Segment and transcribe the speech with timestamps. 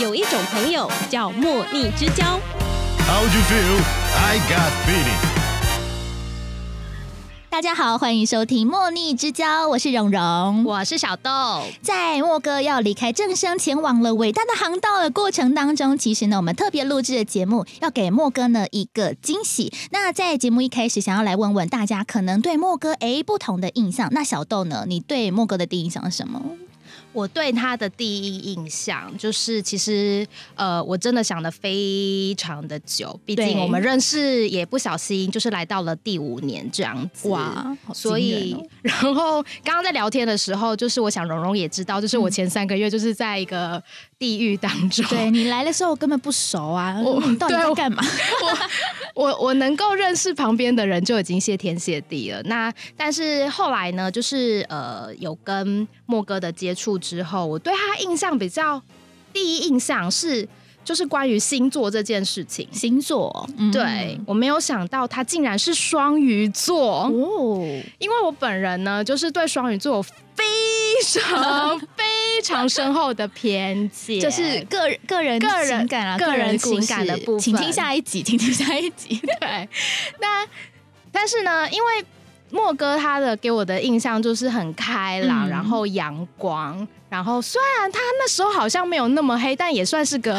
[0.00, 2.24] 有一种朋友叫莫逆之交。
[3.06, 3.80] How'd you feel?
[4.18, 5.34] I got feeling.
[7.48, 10.64] 大家好，欢迎收听《莫逆之交》，我是蓉蓉。
[10.64, 11.30] 我是小豆，
[11.80, 19.72] 在莫哥要离开正生，前往了伟大的航道的过程当中，其实呢，我们特别录制的节目要给莫哥呢一个惊喜。
[19.92, 24.08] 那在节目一开始，想要来问问大家，可能对莫哥诶不同的印象。
[24.10, 26.42] 那小豆呢，你对莫哥的第一印象是什么？
[27.14, 30.26] 我对他的第一印象就是，其实
[30.56, 37.28] 呃，我真的想的非常的久，毕竟我们认识也不小心，就是来到了第五年这样子。
[37.28, 43.82] 哇所以然后刚刚在聊天的时候，就是我想蓉蓉也知道，就是我前三个月就是在一个
[44.18, 45.04] 地狱当中。
[45.06, 48.02] 对你来的时候我根本不熟啊， 我你到底在干嘛？
[49.14, 52.42] 我 我能够认识旁边的人就已经谢天谢地了。
[52.44, 58.80] 那但是后来呢，就是呃有跟莫哥的接触之后，我对他印象比较
[59.32, 60.48] 第一印象是
[60.82, 62.66] 就是关于星座这件事情。
[62.72, 63.70] 星座，嗯。
[63.70, 67.60] 对我没有想到他竟然是双鱼座，哦，
[67.98, 70.44] 因为我本人呢就是对双鱼座有非
[71.02, 77.40] 常非常深厚的偏见， 就是个人个人个人情感啊，个人情感的部分。
[77.40, 79.20] 请听下一集，请听下一集。
[79.40, 79.68] 对，
[80.20, 80.46] 那
[81.12, 82.04] 但是呢，因为
[82.50, 85.50] 莫哥他的给我的印象就是很开朗，嗯。
[85.50, 90.38] 然后阳光，然后虽然他那时候好像没有那么黑，但也算是个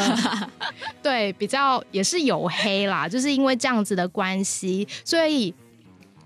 [1.02, 5.52] 对比较也是有黑啦，就是因为这样子的关系，所以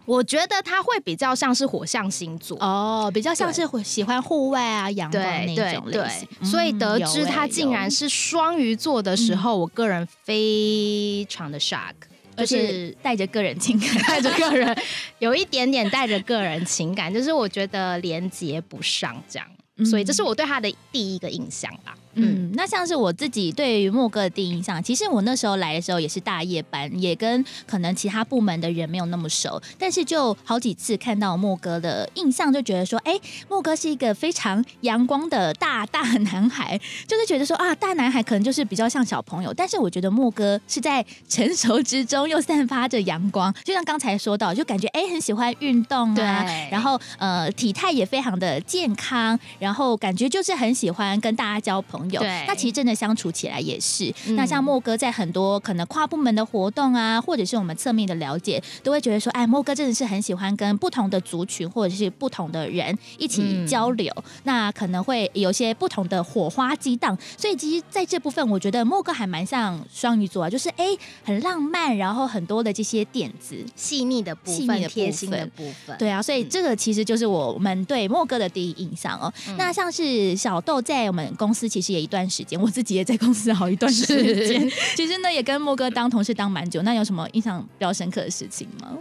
[0.07, 2.57] 我觉得他会比较像是火象星座。
[2.61, 12.10] 哦，比较像是会喜欢户外啊、阳光那种类对型，，所以嗯得知他竟然是双鱼座的时候，我个人非常的 shock，而
[12.47, 14.77] 就是带着个人情感， 带着个人，
[15.21, 21.97] 有一点点带着个人情感，就是我觉得连接不上这样，嗯所以这是我对他的第一个印象吧。
[22.15, 33.19] 嗯，那像是我自己对于莫哥的第一印象，其实我那时候来的时候也是大夜班，也跟可能其他部门的人没有那么熟，但是就好几次看到莫哥的印象，就觉得说，哎，
[33.49, 52.21] 莫哥是一个非常阳光的大大男孩，就是觉得说啊，大男孩可能就是比较像小朋友，但是我觉得莫哥是在成熟之中又散发着阳光，就像刚才说到，就感觉哎很喜欢运动啊，然后呃体态也非常的健康，然后感觉就是很喜欢跟大家交朋友。
[52.21, 54.13] 对那其实真的相处起来也是。
[54.27, 64.13] 嗯那像莫哥在很多可能跨部门的活动啊，或者是我们侧面的了解，都会觉得说，哎，莫哥真的是很喜欢跟不同的族群或者是不同的人一起嗯交流。
[64.45, 70.87] 那可能会有些不同的火花激荡，所以其实在这部分，我觉得莫哥还蛮像双鱼座啊，就是哎
[71.25, 73.57] 很浪漫，然后很多的这些点子。
[73.77, 79.33] 细腻的部分，细腻的贴心的部分，对啊，所以这个其实就是我们对莫哥的第一印象哦。
[79.49, 84.07] 嗯那像是小豆在我们公司其实也一段时间，我自己也在公司好一段时
[84.47, 84.71] 间。
[84.97, 86.83] 其实呢，也跟莫哥当同事当蛮久。
[86.83, 88.97] 那有什么印象比较深刻的事情吗？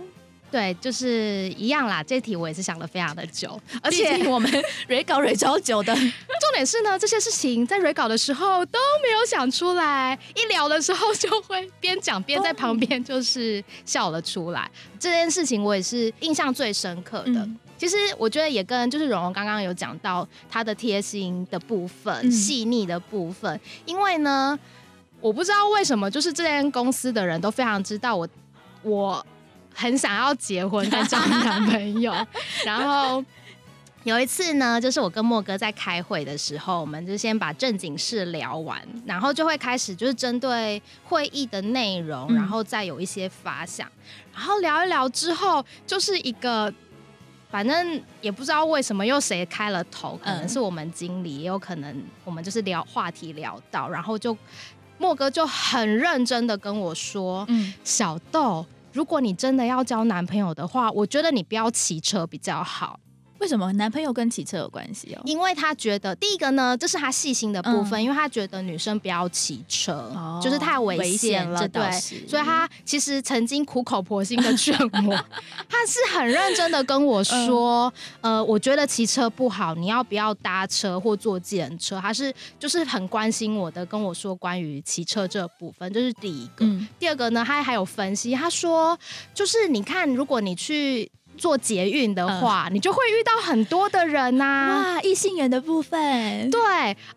[0.52, 2.02] 对，就是一样啦。
[2.02, 4.52] 这题我也是想了非常的久，而而且且我们
[4.90, 14.68] 蕊稿蕊超久的， 重点是呢，这些事情在 re 稿的时候都没有想出来，一聊的时候就会边讲边在旁边就是笑了出来。
[15.00, 17.34] 这件事情我也是印象最深刻的。
[17.34, 22.32] 嗯其实我觉得也跟就是蓉蓉刚刚有讲到她的贴心的部分、嗯。
[22.32, 24.60] 细腻的部分，因为呢，
[25.20, 28.28] 我不知道为什么，就是这间公司的人都非常知道我，
[28.84, 29.26] 我
[29.74, 32.14] 很想要结婚跟找男朋友，
[32.66, 33.24] 然后。
[34.06, 42.36] 有一次呢，就是我跟莫哥在开会的时候，我们就先把正经事聊完，然后就会开始就是针对会议的内容，嗯。
[42.36, 43.92] 然后再有一些发想，
[44.34, 46.74] 然后聊一聊之后，就是一个
[47.50, 54.38] 反正也不知道为什么又谁开了头，可能嗯是我们经理，也有可能我们就是聊话题聊到，然后就
[54.98, 58.66] 莫哥就很认真的跟我说，嗯，小豆。
[58.92, 63.00] 如果你真的要交男朋友的话，我觉得你不要骑车比较好。
[63.40, 63.72] 为什么？
[63.74, 65.22] 男朋友跟骑车有关系哦？
[65.26, 68.04] 因为他觉得第一个呢，这是他细心的部分，嗯。
[68.04, 71.92] 因为他觉得女生不要骑车，哦就是太危危险了，对，
[72.28, 75.26] 所以他其实曾经苦口婆心的劝我，
[75.70, 77.92] 他是很认真的跟我说，
[78.22, 78.36] 嗯。
[78.36, 82.00] 呃，我觉得骑车不好，你要不要搭车或坐计程车？
[82.00, 86.66] 他是就是很关心我的，跟我说关于骑车这部分，这是第一个。
[86.66, 86.88] 嗯。
[87.00, 88.98] 第二个呢，他还有分析，他说
[89.34, 91.10] 就是你看，如果你去
[91.40, 96.60] 坐捷运的话，你就会遇到很多的人呐、哇，异性缘的部分，对，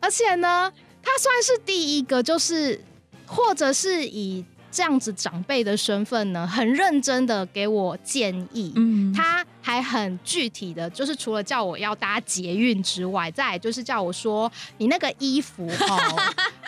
[0.00, 0.72] 而且呢，
[1.02, 2.80] 他算是第一个，就是
[3.26, 8.72] 或者是以这样子长辈的身份呢，很认真的给我建议。
[8.76, 16.32] 嗯，他还很具体的，就是除了叫我要搭捷运之外，再就是叫我说你那个衣服哦，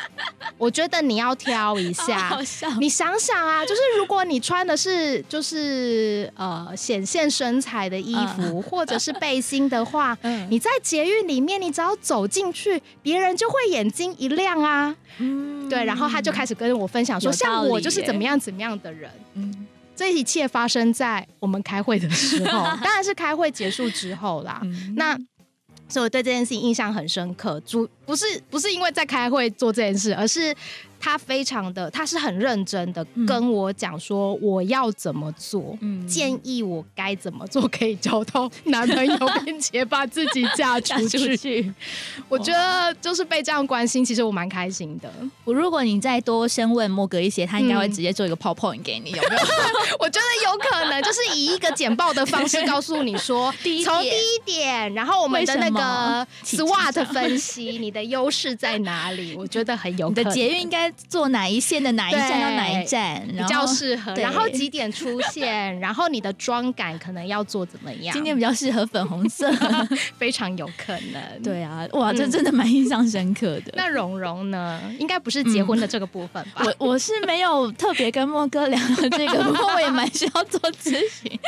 [0.57, 2.43] 我觉得你要挑一下 好。
[2.45, 2.69] 笑。
[2.81, 14.95] 你想想啊，就是如果你穿的是就是呃显现身材的衣服，或者是背心的话， 嗯你在捷运里面，你只要走进去，别人就会眼睛一亮啊。
[15.19, 19.11] 嗯对，然后他就开始跟我分享说，像我就是怎么样怎么样的人。
[19.35, 19.67] 嗯
[19.97, 24.59] 这一切发生在我们开会的时候， 当然是开会结束之后啦。
[24.65, 25.17] 嗯那
[25.89, 30.55] 所以我对这件事情印象很深刻，主不是不是因为在开会做这件事，而是
[31.01, 41.37] 他非常的，他是很认真的嗯跟我讲说我要怎么做，嗯建议我该怎么做可以交到男朋友，并且把自己嫁嫁出去。
[41.37, 41.75] 出去。
[42.29, 45.13] 我觉得就是被这样关心，其实我蛮开心的。
[45.45, 49.43] 我如果你再多深问莫格一些，他应该会嗯直接做一个 PowerPoint 给你，有没有？
[50.01, 53.53] 我觉得有可能就是以一个简报的方式告诉你说
[53.85, 59.35] 从第一点，然后我们的那个 SWOT 分析，你的优势在哪里？
[59.37, 68.13] 我觉得很有你的捷运应该坐哪一线的哪一站到哪一站，比较适合，然后几点出现，然后你的妆感可能要做怎么样？
[68.13, 69.51] 今天比较适合粉红色。
[70.19, 71.23] 非常有可能。
[71.43, 73.73] 对啊，哇，这嗯真的蛮印象深刻的。
[73.77, 74.81] 那蓉蓉呢？
[74.99, 76.65] 应该不是结婚的这个部分吧？
[76.65, 78.79] 我我是没有特别跟莫哥聊
[79.13, 81.39] 这个，不过我也蛮需要做咨询。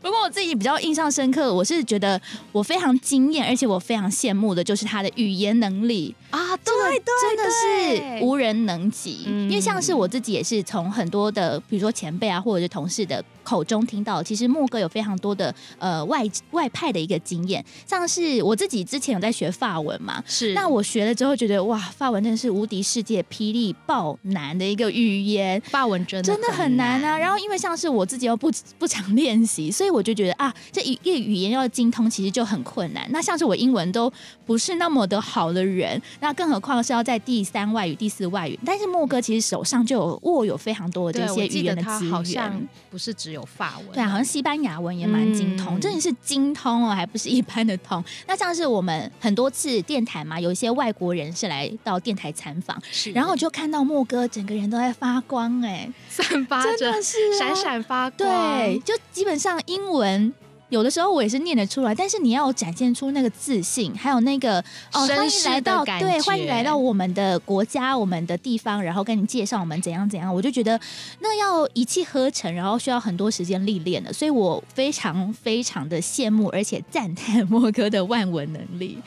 [0.00, 2.20] 不过我自己比较印象深刻，我是觉得
[2.52, 6.14] 我非常惊艳，而且我非常羡慕的就是他的语言能力。
[6.30, 6.90] 啊，这个
[7.20, 9.24] 真的是无人能及。
[9.26, 17.64] 嗯因为像是我自己也是从很多的，比如说前辈啊，或者是同事的口中听到，其实莫哥有非常多的呃外外派的一个经验。
[17.86, 25.60] 像是我自己之前有在学法文嘛，是那我学了之后觉得哇，法文真的是无敌世界霹雳爆难的一个语言。
[25.62, 27.18] 法文真的真的很难啊！
[27.18, 33.06] 然后因为像是我自己又不不常练习，所以我就觉得啊，这一一个语言要精通其实就很困难。
[33.10, 34.12] 那像是我英文都
[34.46, 38.58] 不是那么的好的人，那更何况是要在第三外语、第四外语。
[38.64, 42.68] 但是莫哥其实手上就有握有非常多的，这些语言的资他好像源。
[42.90, 45.80] 不是只有法文，对啊，好像西班牙文也蛮精通，嗯。
[45.80, 48.02] 真的是精通哦，还不是一般的通。
[48.26, 53.10] 那像是我们很多次电台嘛，有一些外国人是来到电台参访，是。
[53.12, 57.38] 然后我就看到莫哥整个人都在发光、哎，散发真着的是啊。
[57.38, 60.32] 闪闪发光，对，就基本上英文。
[60.70, 64.58] 有的时候我也是念得出来，但是你要展现出那个自信，还有那个
[64.92, 70.80] 哦，欢迎来到对，欢迎来到我们的国家、我们的地方，然后跟你介绍我们怎样怎样，我就觉得
[71.18, 78.98] 那要一气呵成，然后需要很多时间历练的，所以我非常非常的羡慕，而且赞叹莫哥的万文能力，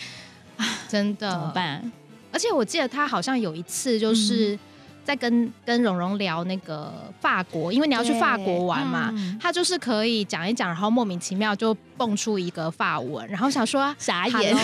[0.89, 1.51] 真的怎么？
[1.56, 1.92] 办？
[2.31, 4.57] 而且我记得他好像有一次就是
[5.04, 14.56] 在跟、跟蓉蓉聊那个法国，因为你要去法国玩嘛，嗯他就是可以讲一讲，然后莫名其妙就蹦出一个法文，然后想说 傻眼。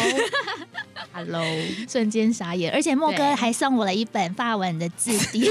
[1.25, 1.43] ，hello，
[1.87, 5.43] 瞬间傻眼，而且莫哥还送我了一本法文的字典，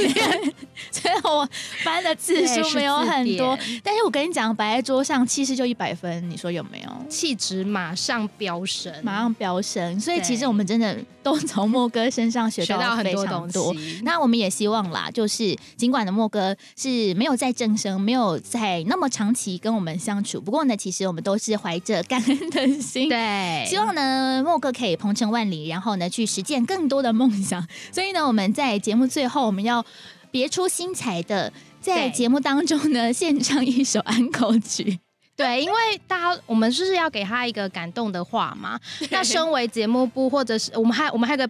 [0.91, 1.49] 虽然 我
[1.82, 7.09] 翻的字数没有很多，但是我跟你讲，摆在桌上气势就一百分，你说有没有？
[7.09, 13.26] 气质马上飙升，马上飙升，所以其实我们真的都从莫哥身上学学到很非多。
[13.26, 13.49] 东。
[13.50, 14.00] 西。
[14.05, 27.66] 那我们也希望啦，就是尽管的莫哥是没有在正生，没有在那么长期跟我们相处，不过呢，其实我们都是怀着感恩的心，对，希望呢，莫哥可以鹏程万里，然后呢，去实践更多的梦想。
[27.90, 29.84] 所以呢，我们在节目最后，我们要
[30.31, 35.00] 别出心裁的，在节目当中呢，献唱一首安口曲。
[35.34, 38.79] 对，因为大家我们就是要给他一个感动的话嘛。
[39.10, 41.48] 那身为节目部，或者是我们还我们还有个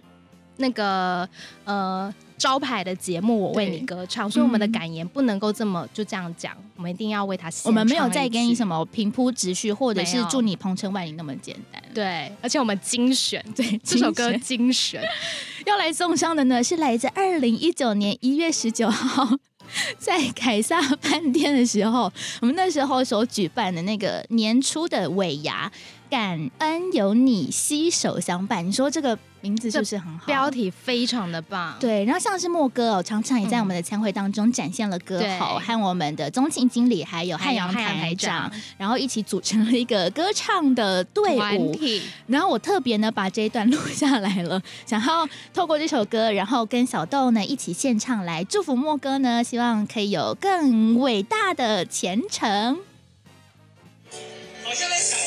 [0.57, 1.27] 那个
[1.65, 11.83] 呃招牌的节目，我为你歌唱，所以我们的嗯感言不能够这么就这样讲，我们一定要为他我们没有再给你什么平铺直叙，或者是祝你鹏程万里那么简单。
[11.93, 15.03] 对，而且我们精选对， 这首歌精选精选，
[15.65, 19.37] 要来送上的呢，是来自二零一九年一月十九号。
[19.99, 25.71] 在凯撒饭店的时候，我们那时候所举办的那个年初的尾牙，
[26.09, 28.65] 感恩有你携手相伴。
[28.65, 30.25] 你说这个名字是不是很好？
[30.25, 31.75] 标题非常的棒。
[31.79, 41.77] 对，然后像是莫哥哦，常常也在嗯我们的参会当中展现了歌对喉，和我们的宗庆经理还有汉阳台长长，然后一起组成了一个歌唱的队伍。
[42.25, 52.79] 然后我特别呢把这一段录下来了， 想要透过这首歌，然后跟小豆呢一起献唱，来祝福莫哥呢，希望可以有更伟大的前程。
[54.63, 55.18] 好像在想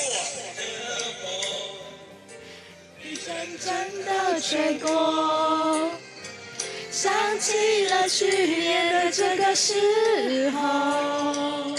[3.24, 3.70] 阵阵
[4.04, 5.90] 的吹过，
[6.90, 11.76] 想起了去年的这个时候，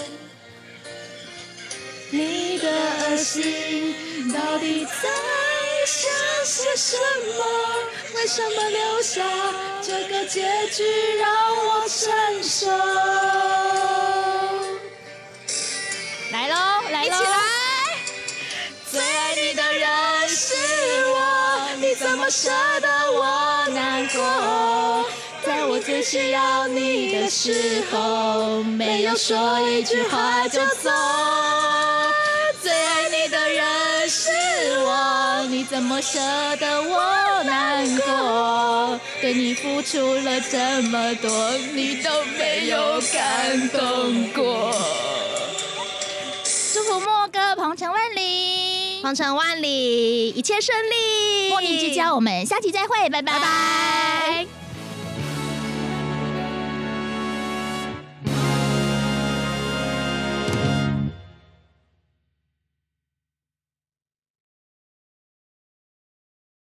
[2.12, 3.94] 你的心
[4.32, 5.10] 到底在
[5.86, 6.10] 想
[6.46, 7.44] 些什么？
[8.16, 9.22] 为什么留下
[9.82, 10.84] 这个结局
[11.18, 13.73] 让我承受？
[22.24, 22.50] 么舍
[22.80, 25.06] 得我难过？
[25.46, 30.90] 在我最需要你的时候，没有说一句话就走。
[32.62, 34.32] 最爱你的人是
[34.86, 36.18] 我，你怎么舍
[36.62, 38.98] 得我难过？
[39.20, 44.72] 对你付出了这么多，你都没有感动过。
[46.74, 54.23] 祝福莫哥鹏程万里，鹏程万里，一切顺利，莫逆之交，我们下期再会，拜拜拜拜。